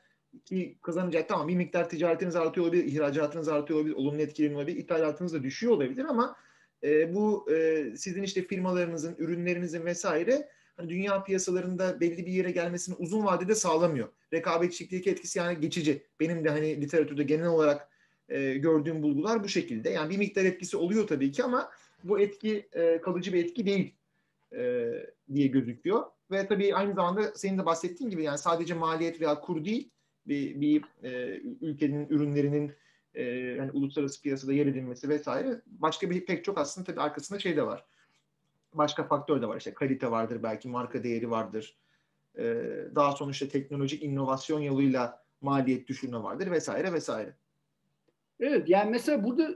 ki 0.45 0.77
kazanacak 0.81 1.29
tamam 1.29 1.48
bir 1.48 1.55
miktar 1.55 1.89
ticaretiniz 1.89 2.36
artıyor 2.36 2.65
olabilir, 2.65 2.83
ihracatınız 2.86 3.48
artıyor 3.48 3.79
olabilir, 3.79 3.95
olumlu 3.95 4.21
etkileniyor 4.21 4.59
olabilir, 4.59 4.77
ithalatınız 4.77 5.33
da 5.33 5.43
düşüyor 5.43 5.74
olabilir 5.74 6.05
ama 6.05 6.36
e, 6.83 7.15
bu 7.15 7.51
e, 7.51 7.86
sizin 7.98 8.24
işte 8.24 8.41
firmalarınızın, 8.41 9.15
ürünlerinizin 9.17 9.86
vesaire 9.86 10.50
hani 10.79 10.89
dünya 10.89 11.24
piyasalarında 11.24 12.00
belli 12.00 12.25
bir 12.25 12.31
yere 12.31 12.51
gelmesini 12.51 12.95
uzun 12.95 13.25
vadede 13.25 13.55
sağlamıyor. 13.55 14.09
Rekabetçilikteki 14.33 15.09
etkisi 15.09 15.39
yani 15.39 15.59
geçici. 15.59 16.03
Benim 16.19 16.45
de 16.45 16.50
hani 16.50 16.81
literatürde 16.81 17.24
genel 17.24 17.48
olarak 17.48 17.89
e, 18.29 18.53
gördüğüm 18.53 19.03
bulgular 19.03 19.43
bu 19.43 19.48
şekilde. 19.48 19.89
Yani 19.89 20.09
bir 20.09 20.17
miktar 20.17 20.45
etkisi 20.45 20.77
oluyor 20.77 21.07
tabii 21.07 21.31
ki 21.31 21.43
ama 21.43 21.69
bu 22.03 22.19
etki 22.19 22.69
e, 22.74 23.01
kalıcı 23.01 23.33
bir 23.33 23.45
etki 23.45 23.65
değil 23.65 23.95
e, 24.53 24.91
diye 25.33 25.48
gözüküyor. 25.48 26.03
Ve 26.31 26.48
tabii 26.48 26.75
aynı 26.75 26.93
zamanda 26.93 27.31
senin 27.36 27.57
de 27.57 27.65
bahsettiğin 27.65 28.09
gibi 28.09 28.24
yani 28.24 28.38
sadece 28.38 28.74
maliyet 28.74 29.21
veya 29.21 29.39
kur 29.39 29.65
değil 29.65 29.91
bir, 30.27 30.62
bir 30.62 30.83
e, 31.03 31.41
ülkenin 31.62 32.07
ürünlerinin 32.09 32.71
e, 33.13 33.24
yani 33.33 33.71
uluslararası 33.71 34.21
piyasada 34.21 34.53
yer 34.53 34.65
edilmesi 34.65 35.09
vesaire 35.09 35.62
başka 35.65 36.09
bir 36.09 36.25
pek 36.25 36.43
çok 36.43 36.57
aslında 36.57 36.86
tabii 36.86 37.01
arkasında 37.01 37.39
şey 37.39 37.57
de 37.57 37.65
var. 37.65 37.86
Başka 38.73 39.03
faktör 39.03 39.41
de 39.41 39.47
var 39.47 39.57
işte 39.57 39.73
kalite 39.73 40.11
vardır 40.11 40.43
belki 40.43 40.67
marka 40.67 41.03
değeri 41.03 41.29
vardır. 41.29 41.77
E, 42.38 42.43
daha 42.95 43.11
sonuçta 43.11 43.47
teknolojik 43.47 44.03
inovasyon 44.03 44.59
yoluyla 44.59 45.23
maliyet 45.41 45.88
düşürme 45.88 46.23
vardır 46.23 46.51
vesaire 46.51 46.93
vesaire. 46.93 47.35
Evet 48.39 48.69
yani 48.69 48.91
mesela 48.91 49.23
burada 49.23 49.55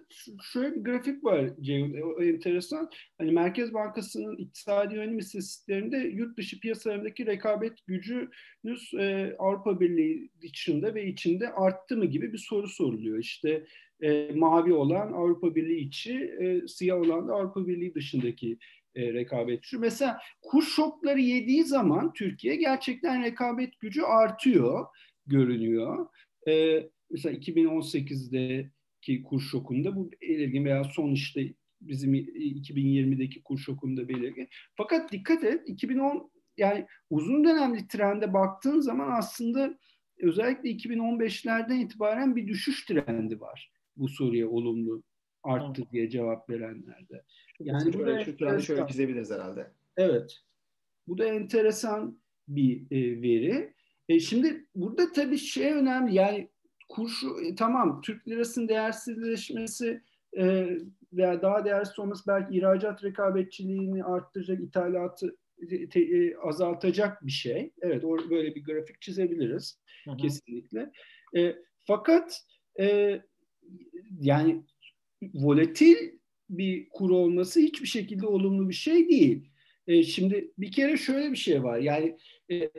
şöyle 0.51 0.75
bir 0.75 0.84
grafik 0.84 1.24
var 1.24 1.50
Ceyhun, 1.62 2.01
o 2.01 2.24
enteresan. 2.24 2.89
Hani 3.17 3.32
Merkez 3.32 3.74
Bankası'nın 3.74 4.38
iktisadi 4.38 4.96
yönelim 4.96 5.20
istatistiklerinde 5.20 5.98
yurt 5.98 6.38
dışı 6.38 6.60
piyasalarındaki 6.60 7.25
rekabet 7.25 7.74
gücünüz 7.88 8.93
e, 9.00 9.36
Avrupa 9.39 9.79
Birliği 9.79 10.29
içinde 10.41 10.93
ve 10.93 11.08
içinde 11.08 11.50
arttı 11.50 11.98
mı 11.98 12.05
gibi 12.05 12.34
bir 12.34 12.38
soru 12.38 12.67
soruluyor. 12.67 13.17
İşte 13.17 13.65
e, 14.01 14.32
mavi 14.36 14.74
olan 14.74 15.13
Avrupa 15.13 15.55
Birliği 15.55 15.79
içi, 15.79 16.36
e, 16.39 16.67
siyah 16.67 16.98
olan 16.98 17.27
da 17.27 17.34
Avrupa 17.34 17.67
Birliği 17.67 17.96
dışındaki 17.96 18.58
e, 18.95 19.13
rekabet. 19.13 19.65
Mesela 19.79 20.19
kur 20.41 20.63
şokları 20.63 21.19
yediği 21.19 21.63
zaman 21.63 22.13
Türkiye 22.13 22.55
gerçekten 22.55 23.23
rekabet 23.23 23.79
gücü 23.79 24.01
artıyor 24.01 24.85
görünüyor. 25.27 26.07
E, 26.47 26.83
mesela 27.09 27.35
2018'deki 27.35 29.23
kur 29.23 29.41
şokunda 29.41 29.95
bu 29.95 30.12
belirgin 30.21 30.65
veya 30.65 30.83
son 30.83 31.12
işte 31.12 31.53
bizim 31.81 32.13
2020'deki 32.15 33.43
kur 33.43 33.57
şokunda 33.57 34.07
belirgin. 34.07 34.50
Fakat 34.75 35.12
dikkat 35.12 35.43
et 35.43 35.62
2010 35.69 36.31
yani 36.57 36.85
uzun 37.09 37.43
dönemli 37.43 37.88
trende 37.88 38.33
baktığın 38.33 38.79
zaman 38.79 39.12
aslında 39.12 39.79
özellikle 40.19 40.69
2015'lerden 40.69 41.79
itibaren 41.79 42.35
bir 42.35 42.47
düşüş 42.47 42.85
trendi 42.85 43.39
var 43.39 43.71
bu 43.95 44.07
soruya 44.07 44.50
olumlu 44.50 45.03
arttı 45.43 45.81
diye 45.91 46.09
cevap 46.09 46.50
verenlerde. 46.50 47.23
Yani 47.59 47.93
bu 47.93 48.05
da 48.05 48.23
şöyle, 48.25 48.62
şöyle 48.62 48.88
çizebiliriz 48.88 49.31
herhalde. 49.31 49.71
Evet. 49.97 50.39
Bu 51.07 51.17
da 51.17 51.25
enteresan 51.25 52.19
bir 52.47 52.85
e, 52.91 53.21
veri. 53.21 53.73
E, 54.09 54.19
şimdi 54.19 54.65
burada 54.75 55.12
tabii 55.12 55.38
şey 55.38 55.73
önemli 55.73 56.15
yani 56.15 56.50
kurşu 56.89 57.41
e, 57.41 57.55
tamam 57.55 58.01
Türk 58.01 58.27
lirasının 58.27 58.67
değersizleşmesi 58.67 60.01
e, 60.38 60.67
veya 61.13 61.41
daha 61.41 61.65
değersiz 61.65 62.00
olması 62.00 62.23
belki 62.27 62.57
ihracat 62.57 63.03
rekabetçiliğini 63.03 64.03
arttıracak, 64.03 64.62
ithalatı 64.62 65.35
te, 65.91 66.00
e, 66.00 66.35
azaltacak 66.38 67.25
bir 67.25 67.31
şey. 67.31 67.73
Evet, 67.81 68.03
or, 68.03 68.29
böyle 68.29 68.55
bir 68.55 68.63
grafik 68.63 69.01
çizebiliriz 69.01 69.79
hı 70.05 70.12
hı. 70.12 70.17
kesinlikle. 70.17 70.91
E, 71.35 71.55
fakat 71.88 72.43
e, 72.79 73.19
yani 74.19 74.63
volatil 75.34 75.96
bir 76.50 76.89
kur 76.89 77.10
olması 77.10 77.60
hiçbir 77.60 77.88
şekilde 77.88 78.27
olumlu 78.27 78.70
bir 78.70 78.74
şey 78.74 79.10
değil. 79.10 79.50
E, 79.88 80.03
şimdi 80.03 80.51
bir 80.58 80.72
kere 80.72 80.98
şöyle 80.98 81.32
bir 81.32 81.38
şey 81.38 81.63
var. 81.63 81.80
Yani 81.80 82.18
e, 82.51 82.72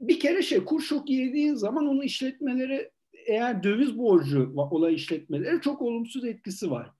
bir 0.00 0.20
kere 0.20 0.42
şey 0.42 0.64
kur 0.64 0.80
şok 0.80 1.10
yediğin 1.10 1.54
zaman 1.54 1.86
onu 1.86 2.04
işletmeleri 2.04 2.90
eğer 3.26 3.62
döviz 3.62 3.98
borcu 3.98 4.52
olan 4.56 4.94
işletmeleri 4.94 5.60
çok 5.60 5.82
olumsuz 5.82 6.24
etkisi 6.24 6.70
var 6.70 6.90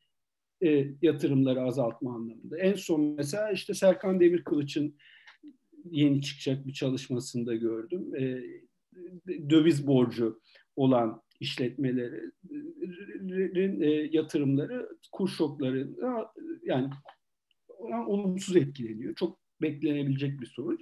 e, 0.63 0.87
yatırımları 1.03 1.63
azaltma 1.63 2.15
anlamında. 2.15 2.59
En 2.59 2.75
son 2.75 3.01
mesela 3.01 3.51
işte 3.51 3.75
Serkan 3.75 4.21
Demirkılıç'ın 4.21 4.97
yeni 5.91 6.23
çıkacak 6.23 6.67
bir 6.67 6.73
çalışmasında 6.73 7.55
gördüm. 7.55 8.15
E, 8.17 8.43
döviz 9.51 9.87
borcu 9.87 10.41
olan 10.77 11.23
işletmelerin 11.41 12.33
e, 12.51 12.57
yatırımları 14.13 14.89
kur 15.13 15.29
şokları 15.29 15.89
yani 16.63 16.91
olumsuz 18.07 18.57
etkileniyor. 18.57 19.15
Çok 19.15 19.39
beklenebilecek 19.63 20.41
bir 20.41 20.47
sonuç. 20.47 20.81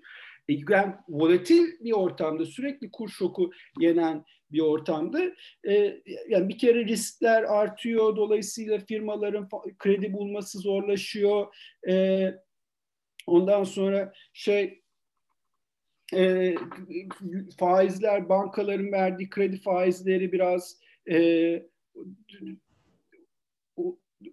E, 0.49 0.53
yani 0.69 0.95
volatil 1.09 1.65
bir 1.81 1.93
ortamda 1.93 2.47
sürekli 2.47 2.91
kur 2.91 3.09
şoku 3.09 3.51
yenen 3.81 4.25
bir 4.51 4.61
ortamda 4.61 5.21
e, 5.69 6.03
yani 6.29 6.49
bir 6.49 6.59
kere 6.59 6.85
riskler 6.85 7.43
artıyor 7.43 8.17
dolayısıyla 8.17 8.79
firmaların 8.79 9.49
kredi 9.79 10.13
bulması 10.13 10.59
zorlaşıyor 10.59 11.55
e, 11.89 12.27
ondan 13.27 13.65
sonra 13.65 14.13
şey 14.33 14.83
e, 16.15 16.55
faizler 17.59 18.29
bankaların 18.29 18.93
verdiği 18.93 19.31
kredi 19.31 19.61
faizleri 19.61 20.33
biraz 20.33 20.81
e, 21.11 21.19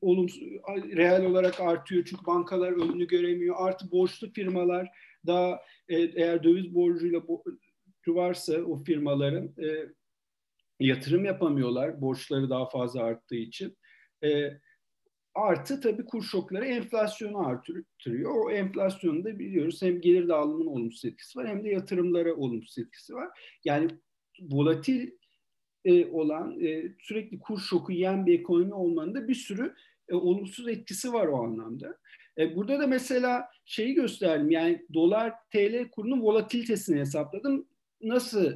olumsuz 0.01 0.41
reel 0.67 1.25
olarak 1.25 1.59
artıyor 1.59 2.05
çünkü 2.05 2.25
bankalar 2.25 2.71
önünü 2.71 3.07
göremiyor 3.07 3.55
artı 3.59 3.91
borçlu 3.91 4.33
firmalar 4.33 4.89
daha 5.27 5.61
e, 5.87 5.95
eğer 5.97 6.43
döviz 6.43 6.75
borcuyla 6.75 7.27
borcu 7.27 8.15
varsa 8.15 8.53
o 8.61 8.83
firmaların 8.83 9.45
e, 9.45 9.89
yatırım 10.79 11.25
yapamıyorlar 11.25 12.01
borçları 12.01 12.49
daha 12.49 12.69
fazla 12.69 13.03
arttığı 13.03 13.35
için. 13.35 13.77
E, 14.23 14.59
artı 15.35 15.81
tabii 15.81 16.05
kur 16.05 16.23
şokları 16.23 16.65
enflasyonu 16.65 17.47
artırıyor. 17.47 18.35
O 18.35 18.51
enflasyonu 18.51 19.23
da 19.23 19.39
biliyoruz 19.39 19.81
hem 19.81 20.01
gelir 20.01 20.27
dağılımının 20.27 20.67
olumsuz 20.67 21.05
etkisi 21.05 21.39
var 21.39 21.47
hem 21.47 21.63
de 21.63 21.69
yatırımlara 21.69 22.35
olumsuz 22.35 22.77
etkisi 22.77 23.13
var. 23.13 23.29
Yani 23.65 23.87
volatil 24.41 25.11
e, 25.85 26.05
olan 26.05 26.59
e, 26.61 26.83
sürekli 26.99 27.39
kur 27.39 27.59
şoku 27.59 27.91
yiyen 27.91 28.25
bir 28.25 28.39
ekonomi 28.39 28.73
olmanın 28.73 29.15
da 29.15 29.27
bir 29.27 29.35
sürü 29.35 29.75
e, 30.09 30.15
olumsuz 30.15 30.67
etkisi 30.67 31.13
var 31.13 31.27
o 31.27 31.43
anlamda. 31.43 31.97
Burada 32.55 32.79
da 32.79 32.87
mesela 32.87 33.49
şeyi 33.65 33.93
gösterdim 33.93 34.51
yani 34.51 34.85
dolar 34.93 35.33
TL 35.51 35.89
kurunun 35.91 36.21
volatilitesini 36.21 36.99
hesapladım. 36.99 37.67
Nasıl 38.01 38.53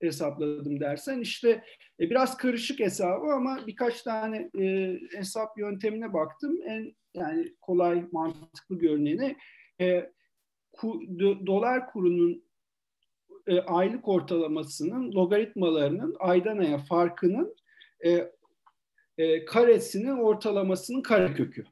hesapladım 0.00 0.80
dersen 0.80 1.20
işte 1.20 1.64
biraz 2.00 2.36
karışık 2.36 2.80
hesabı 2.80 3.26
ama 3.26 3.60
birkaç 3.66 4.02
tane 4.02 4.50
hesap 5.16 5.58
yöntemine 5.58 6.12
baktım. 6.12 6.58
En 6.66 6.94
yani 7.14 7.54
kolay 7.60 8.04
mantıklı 8.12 8.78
görüneni 8.78 9.36
dolar 11.46 11.86
kurunun 11.86 12.45
e, 13.46 13.60
aylık 13.60 14.08
ortalamasının 14.08 15.12
logaritmalarının 15.12 16.16
aydan 16.18 16.58
aya 16.58 16.78
farkının 16.78 17.56
e, 18.04 18.32
e, 19.18 19.44
karesinin 19.44 20.18
ortalamasının 20.18 21.02
karekökü. 21.02 21.64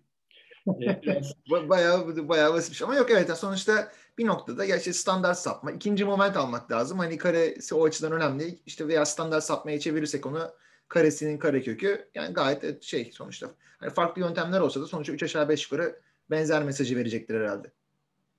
bayağı 1.68 2.28
bayağı 2.28 2.54
basitmiş 2.54 2.82
ama 2.82 2.94
yok 2.94 3.10
evet 3.10 3.38
sonuçta 3.38 3.92
bir 4.18 4.26
noktada 4.26 4.64
gerçi 4.64 4.94
standart 4.94 5.38
sapma 5.38 5.72
ikinci 5.72 6.04
moment 6.04 6.36
almak 6.36 6.70
lazım. 6.70 6.98
Hani 6.98 7.18
karesi 7.18 7.74
o 7.74 7.84
açıdan 7.84 8.12
önemli. 8.12 8.58
İşte 8.66 8.88
veya 8.88 9.06
standart 9.06 9.44
sapmaya 9.44 9.80
çevirirsek 9.80 10.26
onu 10.26 10.50
karesinin 10.88 11.38
karekökü 11.38 12.08
yani 12.14 12.34
gayet 12.34 12.82
şey 12.82 13.10
sonuçta. 13.12 13.50
Hani 13.78 13.90
farklı 13.90 14.22
yöntemler 14.22 14.60
olsa 14.60 14.80
da 14.80 14.86
sonuçta 14.86 15.12
3 15.12 15.22
aşağı 15.22 15.48
5 15.48 15.64
yukarı 15.64 16.00
benzer 16.30 16.62
mesajı 16.62 16.96
verecektir 16.96 17.34
herhalde. 17.34 17.72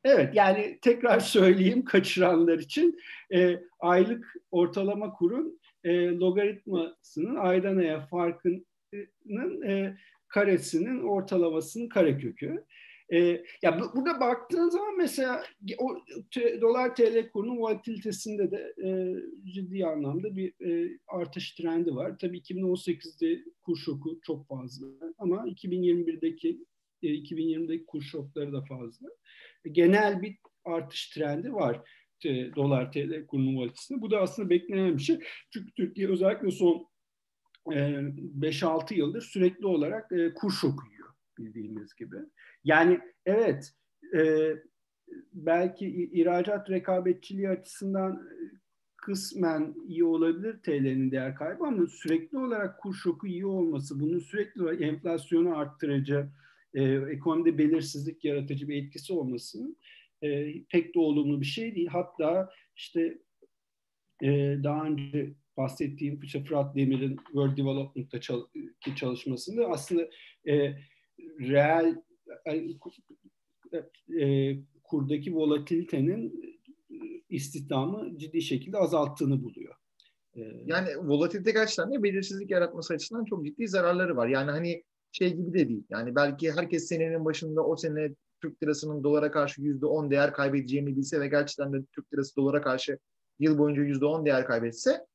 Evet 0.05 0.35
yani 0.35 0.79
tekrar 0.81 1.19
söyleyeyim 1.35 1.85
kaçıranlar 1.85 2.59
için 2.59 2.99
e, 3.33 3.59
aylık 3.79 4.33
ortalama 4.51 5.13
kurun 5.13 5.59
e, 5.83 6.07
logaritmasının 6.07 7.35
aydan 7.35 7.77
aya 7.77 8.07
farkının 8.07 9.61
e, 9.67 9.97
karesinin 10.27 11.03
ortalamasının 11.03 11.89
karekökü. 11.89 12.65
E, 13.13 13.17
ya 13.61 13.79
bu, 13.79 13.95
burada 13.95 14.19
baktığın 14.19 14.69
zaman 14.69 14.97
mesela 14.97 15.43
o 15.77 15.97
te, 16.31 16.61
dolar 16.61 16.95
TL 16.95 17.29
kurunun 17.29 17.57
volatilitesinde 17.57 18.51
de 18.51 18.73
e, 18.83 18.89
ciddi 19.51 19.85
anlamda 19.85 20.35
bir 20.35 20.53
e, 20.67 20.99
artış 21.07 21.55
trendi 21.55 21.95
var. 21.95 22.17
Tabii 22.19 22.37
2018'de 22.37 23.43
kur 23.63 23.77
şoku 23.77 24.19
çok 24.23 24.47
fazla 24.47 24.87
ama 25.17 25.47
2021'deki 25.47 26.65
e, 27.03 27.07
2020'deki 27.07 27.85
kur 27.85 28.01
şokları 28.01 28.53
da 28.53 28.61
fazla. 28.61 29.07
Genel 29.71 30.21
bir 30.21 30.37
artış 30.65 31.09
trendi 31.09 31.53
var 31.53 31.81
e, 32.25 32.55
dolar 32.55 32.91
TL 32.91 33.25
kurunun 33.27 33.55
volatilitesinde. 33.55 34.01
Bu 34.01 34.11
da 34.11 34.21
aslında 34.21 34.49
beklenen 34.49 34.97
bir 34.97 35.01
şey. 35.01 35.19
Çünkü 35.53 35.73
Türkiye 35.73 36.09
özellikle 36.09 36.51
son 36.51 36.87
5-6 37.65 38.93
e, 38.93 38.97
yıldır 38.97 39.21
sürekli 39.21 39.67
olarak 39.67 40.11
e, 40.11 40.33
kur 40.33 40.51
şoku 40.51 40.91
yiyor 40.91 41.09
bildiğimiz 41.37 41.95
gibi. 41.95 42.15
Yani 42.63 42.99
evet 43.25 43.73
belki 45.33 46.09
ihracat 46.13 46.69
rekabetçiliği 46.69 47.49
açısından 47.49 48.29
kısmen 48.97 49.75
iyi 49.87 50.03
olabilir 50.03 50.57
TL'nin 50.63 51.11
değer 51.11 51.35
kaybı 51.35 51.63
ama 51.63 51.87
sürekli 51.87 52.37
olarak 52.37 52.79
kur 52.79 52.93
şoku 52.93 53.27
iyi 53.27 53.45
olması, 53.45 53.99
bunun 53.99 54.19
sürekli 54.19 54.63
olarak 54.63 54.81
enflasyonu 54.81 55.57
arttırıcı, 55.57 56.29
e, 56.75 56.83
ekonomide 57.11 57.57
belirsizlik 57.57 58.25
yaratıcı 58.25 58.67
bir 58.67 58.83
etkisi 58.83 59.13
olmasının 59.13 59.77
e, 60.21 60.53
pek 60.63 60.95
de 60.95 60.99
olumlu 60.99 61.41
bir 61.41 61.45
şey 61.45 61.75
değil. 61.75 61.87
Hatta 61.87 62.49
işte 62.75 63.17
e, 64.23 64.57
daha 64.63 64.85
önce 64.85 65.33
bahsettiğim 65.57 66.19
işte 66.23 66.43
Fırat 66.43 66.75
Demir'in 66.75 67.15
World 67.15 67.57
Development'ta 67.57 68.19
çalışmasında 68.95 69.67
aslında 69.67 70.09
e, 70.47 70.75
reel 71.39 71.95
e, 74.21 74.55
kurdaki 74.83 75.35
volatilitenin 75.35 76.55
istihdamı 77.29 78.17
ciddi 78.17 78.41
şekilde 78.41 78.77
azalttığını 78.77 79.43
buluyor. 79.43 79.75
E, 80.35 80.41
yani 80.65 80.87
volatilite 80.97 81.51
gerçekten 81.51 81.93
de 81.93 82.03
belirsizlik 82.03 82.51
yaratması 82.51 82.93
açısından 82.93 83.25
çok 83.25 83.45
ciddi 83.45 83.67
zararları 83.67 84.15
var. 84.15 84.27
Yani 84.27 84.51
hani 84.51 84.83
şey 85.15 85.33
gibi 85.35 85.53
de 85.53 85.69
değil. 85.69 85.83
Yani 85.89 86.15
belki 86.15 86.51
herkes 86.51 86.87
senenin 86.87 87.25
başında 87.25 87.65
o 87.65 87.75
sene 87.75 88.09
Türk 88.41 88.63
lirasının 88.63 89.03
dolara 89.03 89.31
karşı 89.31 89.61
yüzde 89.61 89.85
on 89.85 90.11
değer 90.11 90.33
kaybedeceğini 90.33 90.97
bilse 90.97 91.19
ve 91.19 91.27
gerçekten 91.27 91.73
de 91.73 91.85
Türk 91.91 92.13
lirası 92.13 92.35
dolara 92.35 92.61
karşı 92.61 92.99
yıl 93.39 93.57
boyunca 93.57 93.83
yüzde 93.83 94.05
on 94.05 94.25
değer 94.25 94.45
kaybetse 94.45 95.05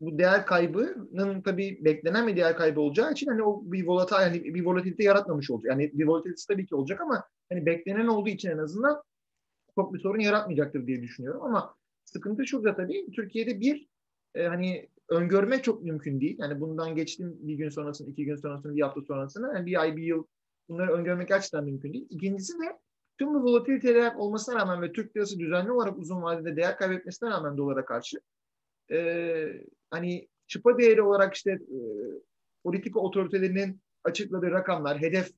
bu 0.00 0.18
değer 0.18 0.46
kaybının 0.46 1.42
tabii 1.42 1.84
beklenen 1.84 2.26
bir 2.26 2.36
değer 2.36 2.56
kaybı 2.56 2.80
olacağı 2.80 3.12
için 3.12 3.26
hani 3.26 3.42
o 3.42 3.62
bir 3.64 3.86
volatil 3.86 4.16
yani 4.16 4.54
bir 4.54 4.64
volatilite 4.64 5.04
yaratmamış 5.04 5.50
olacak. 5.50 5.70
Yani 5.70 5.90
bir 5.94 6.06
volatilite 6.06 6.42
tabii 6.48 6.66
ki 6.66 6.74
olacak 6.74 7.00
ama 7.00 7.24
hani 7.48 7.66
beklenen 7.66 8.06
olduğu 8.06 8.28
için 8.28 8.50
en 8.50 8.58
azından 8.58 9.02
çok 9.74 9.94
bir 9.94 9.98
sorun 9.98 10.20
yaratmayacaktır 10.20 10.86
diye 10.86 11.02
düşünüyorum 11.02 11.42
ama 11.42 11.74
sıkıntı 12.04 12.46
şurada 12.46 12.76
tabii 12.76 13.10
Türkiye'de 13.12 13.60
bir 13.60 13.88
e, 14.34 14.46
hani 14.46 14.88
öngörmek 15.08 15.64
çok 15.64 15.82
mümkün 15.82 16.20
değil. 16.20 16.36
Yani 16.38 16.60
bundan 16.60 16.94
geçtim 16.94 17.36
bir 17.40 17.54
gün 17.54 17.68
sonrasını, 17.68 18.10
iki 18.10 18.24
gün 18.24 18.36
sonrasını, 18.36 18.76
bir 18.76 18.82
hafta 18.82 19.00
sonrasını 19.02 19.54
yani 19.54 19.66
bir 19.66 19.80
ay, 19.80 19.96
bir 19.96 20.02
yıl 20.02 20.24
bunları 20.68 20.92
öngörmek 20.92 21.28
gerçekten 21.28 21.64
mümkün 21.64 21.92
değil. 21.92 22.06
İkincisi 22.10 22.52
de 22.52 22.78
tüm 23.18 23.34
bu 23.34 23.42
volatiliteler 23.42 24.14
olmasına 24.14 24.60
rağmen 24.60 24.82
ve 24.82 24.92
Türk 24.92 25.16
lirası 25.16 25.38
düzenli 25.38 25.72
olarak 25.72 25.98
uzun 25.98 26.22
vadede 26.22 26.56
değer 26.56 26.78
kaybetmesine 26.78 27.30
rağmen 27.30 27.56
dolara 27.56 27.84
karşı 27.84 28.16
e, 28.92 29.62
hani 29.90 30.28
çıpa 30.46 30.78
değeri 30.78 31.02
olarak 31.02 31.34
işte 31.34 31.50
e, 31.50 31.78
politika 32.64 33.00
otoritelerinin 33.00 33.80
açıkladığı 34.04 34.50
rakamlar, 34.50 35.00
hedef 35.00 35.30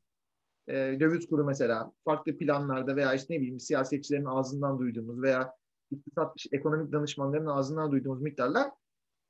e, 0.68 0.74
döviz 1.00 1.29
kuru 1.29 1.44
mesela 1.44 1.92
farklı 2.05 2.37
planlarda 2.37 2.96
veya 2.96 3.14
işte 3.14 3.35
ne 3.35 3.40
bileyim 3.40 3.61
siyasetçilerin 3.61 4.24
ağzından 4.24 4.79
duyduğumuz 4.79 5.22
veya 5.22 5.52
iktisat 5.90 6.37
ekonomik 6.52 6.92
danışmanların 6.92 7.46
ağzından 7.46 7.92
duyduğumuz 7.92 8.22
miktarlar 8.22 8.70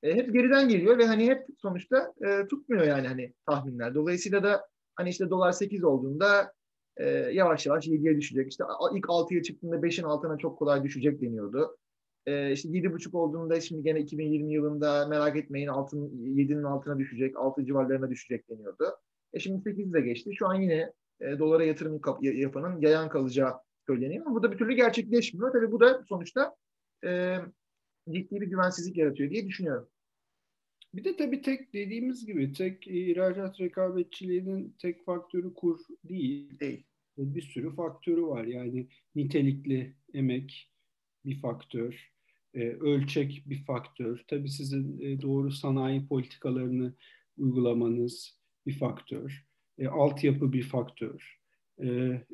e, 0.07 0.15
hep 0.15 0.33
geriden 0.33 0.69
geliyor 0.69 0.99
ve 0.99 1.07
hani 1.07 1.27
hep 1.27 1.47
sonuçta 1.63 2.13
e, 2.27 2.47
tutmuyor 2.47 2.85
yani 2.85 3.09
hani 3.09 3.33
tahminler. 3.47 3.95
Dolayısıyla 3.95 4.43
da 4.43 4.69
hani 4.95 5.09
işte 5.09 5.31
dolar 5.31 5.53
8 5.53 5.85
olduğunda 5.85 6.53
e, 6.97 7.09
yavaş 7.09 7.67
yavaş 7.67 7.87
7'ye 7.87 8.17
düşecek. 8.17 8.51
İşte 8.51 8.65
ilk 8.95 9.05
6'ya 9.05 9.43
çıktığında 9.43 9.77
5'in 9.77 10.05
altına 10.05 10.39
çok 10.39 10.59
kolay 10.59 10.85
düşecek 10.85 11.21
deniyordu. 11.21 11.77
E, 12.27 12.53
işte 12.53 12.69
7,5 12.69 13.17
olduğunda 13.17 13.61
şimdi 13.61 13.83
gene 13.83 14.01
2020 14.01 14.53
yılında 14.53 15.07
merak 15.07 15.37
etmeyin 15.37 15.69
altın 15.69 16.09
7'nin 16.09 16.63
altına 16.63 16.99
düşecek, 16.99 17.37
6 17.37 17.65
civarlarına 17.65 18.11
düşecek 18.11 18.51
deniyordu. 18.51 18.85
E 19.33 19.41
şimdi 19.41 19.63
8 19.63 19.93
de 19.93 20.01
geçti. 20.01 20.31
Şu 20.39 20.49
an 20.49 20.55
yine 20.55 20.93
e, 21.21 21.39
dolara 21.39 21.65
yatırım 21.65 22.01
yapanın 22.21 22.81
yayan 22.81 23.09
kalacağı 23.09 23.53
söyleniyor. 23.87 24.27
Ama 24.27 24.35
bu 24.35 24.43
da 24.43 24.53
bir 24.53 24.59
türlü 24.59 24.73
gerçekleşmiyor. 24.73 25.53
Tabii 25.53 25.73
bu 25.73 25.81
da 25.81 26.03
sonuçta 26.09 26.57
e, 27.05 27.37
ciddi 28.11 28.41
bir 28.41 28.47
güvensizlik 28.47 28.97
yaratıyor 28.97 29.31
diye 29.31 29.47
düşünüyorum. 29.47 29.89
Bir 30.97 31.05
de 31.05 31.17
tabii 31.17 31.43
tek 31.43 31.75
dediğimiz 31.75 32.27
gibi 32.27 32.53
tek 32.53 32.87
ihracat 32.87 33.61
rekabetçiliğinin 33.61 34.75
tek 34.79 35.05
faktörü 35.05 35.55
kur 35.55 35.79
değil. 36.05 36.61
Değil. 36.61 36.85
Bir 37.19 37.43
sürü 37.43 37.75
faktörü 37.75 38.23
var. 38.23 38.45
Yani 38.45 38.89
nitelikli 39.15 39.95
emek 40.15 40.71
bir 41.25 41.41
faktör, 41.41 42.13
e, 42.55 42.61
ölçek 42.61 43.43
bir 43.47 43.65
faktör. 43.65 44.25
Tabii 44.29 44.49
sizin 44.49 45.01
e, 45.01 45.23
doğru 45.23 45.51
sanayi 45.51 46.07
politikalarını 46.07 46.95
uygulamanız 47.39 48.41
bir 48.67 48.79
faktör. 48.79 49.47
E, 49.79 49.87
altyapı 49.87 50.53
bir 50.53 50.63
faktör. 50.63 51.37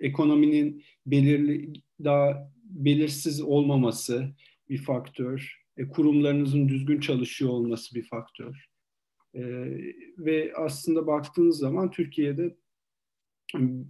Ekonominin 0.01 0.85
belirli 1.07 1.73
daha 2.05 2.53
belirsiz 2.65 3.41
olmaması 3.41 4.35
bir 4.69 4.79
faktör 4.79 5.62
e, 5.77 5.89
kurumlarınızın 5.89 6.69
düzgün 6.69 7.01
çalışıyor 7.01 7.51
olması 7.51 7.95
bir 7.95 8.09
faktör. 8.09 8.67
E, 9.35 9.43
ve 10.19 10.53
aslında 10.57 11.07
baktığınız 11.07 11.59
zaman 11.59 11.91
Türkiye'de 11.91 12.57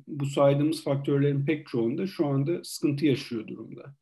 bu 0.07 0.27
saydığımız 0.27 0.85
faktörlerin 0.85 1.45
pek 1.47 1.67
çoğunda 1.67 2.07
şu 2.07 2.27
anda 2.27 2.65
sıkıntı 2.65 3.07
yaşıyor 3.07 3.47
durumda. 3.47 3.95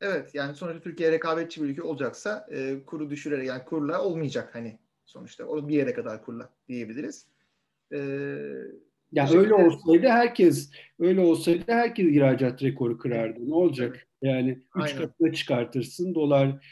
Evet 0.00 0.34
yani 0.34 0.54
sonuçta 0.54 0.80
Türkiye 0.80 1.12
rekabetçi 1.12 1.62
bir 1.62 1.68
ülke 1.68 1.82
olacaksa 1.82 2.46
e, 2.50 2.84
kuru 2.86 3.10
düşürerek 3.10 3.46
yani 3.46 3.64
kurla 3.64 4.02
olmayacak 4.02 4.54
hani 4.54 4.78
sonuçta. 5.04 5.44
O 5.44 5.68
bir 5.68 5.74
yere 5.74 5.94
kadar 5.94 6.24
kurla 6.24 6.54
diyebiliriz. 6.68 7.26
E, 7.92 7.98
yani 9.12 9.38
öyle 9.38 9.54
olsaydı 9.54 10.08
herkes 10.08 10.70
öyle 10.98 11.20
olsaydı 11.20 11.64
herkes 11.66 12.06
ihracat 12.06 12.62
rekoru 12.62 12.98
kırardı. 12.98 13.50
Ne 13.50 13.54
olacak? 13.54 14.06
Yani 14.22 14.62
üç 14.76 14.96
katına 14.96 15.32
çıkartırsın 15.32 16.14
dolar 16.14 16.66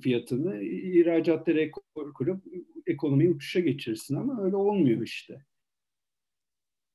fiyatını 0.00 0.62
ihracatta 0.62 1.54
rekor 1.54 2.12
kurup 2.14 2.44
ekonomiyi 2.86 3.30
uçuşa 3.30 3.60
geçirsin 3.60 4.16
ama 4.16 4.44
öyle 4.44 4.56
olmuyor 4.56 5.02
işte. 5.02 5.44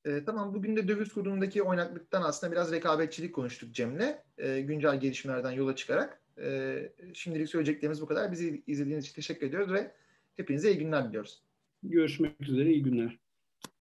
E, 0.04 0.24
tamam 0.24 0.54
bugün 0.54 0.76
de 0.76 0.88
döviz 0.88 1.12
kurundaki 1.12 1.62
oynaklıktan 1.62 2.22
aslında 2.22 2.52
biraz 2.52 2.72
rekabetçilik 2.72 3.34
konuştuk 3.34 3.74
Cem'le. 3.74 4.18
E, 4.38 4.60
güncel 4.60 5.00
gelişmelerden 5.00 5.50
yola 5.50 5.76
çıkarak. 5.76 6.22
E, 6.38 6.78
şimdilik 7.14 7.48
söyleyeceklerimiz 7.48 8.02
bu 8.02 8.06
kadar. 8.06 8.32
Bizi 8.32 8.62
izlediğiniz 8.66 9.04
için 9.04 9.14
teşekkür 9.14 9.46
ediyoruz 9.46 9.72
ve 9.72 9.94
hepinize 10.36 10.70
iyi 10.70 10.78
günler 10.78 11.08
diliyoruz. 11.08 11.42
Görüşmek 11.82 12.40
üzere, 12.40 12.70
iyi 12.70 12.82
günler. 12.82 13.21